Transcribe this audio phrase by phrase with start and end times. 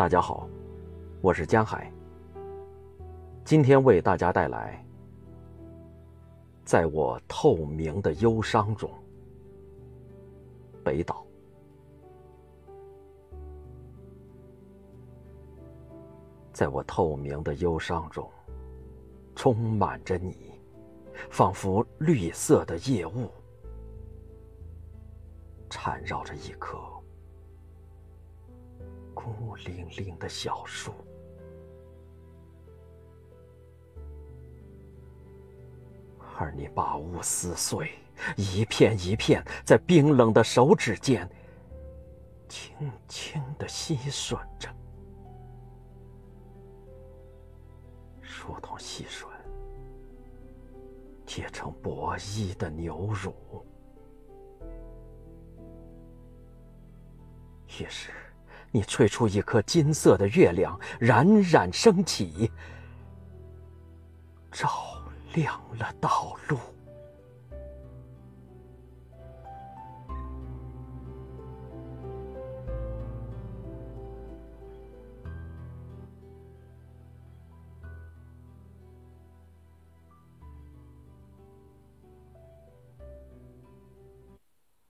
[0.00, 0.48] 大家好，
[1.20, 1.92] 我是江海。
[3.44, 4.82] 今天为大家带来，
[6.64, 8.90] 在我透明的忧伤中，
[10.82, 11.22] 北岛。
[16.50, 18.26] 在我透明的忧伤中，
[19.36, 20.50] 充满着你，
[21.28, 23.28] 仿佛绿色的夜雾，
[25.68, 26.78] 缠绕着一颗。
[29.30, 30.92] 孤零零的小树，
[36.36, 37.92] 而你把物撕碎，
[38.36, 41.28] 一片一片，在冰冷的手指间，
[42.48, 44.68] 轻轻的吸吮着，
[48.20, 49.26] 如同细吮
[51.24, 53.32] 结成薄衣的牛乳。
[57.78, 58.10] 也是。
[58.72, 62.50] 你吹出一颗金色的月亮，冉冉升起，
[64.52, 64.68] 照
[65.34, 66.58] 亮了道路。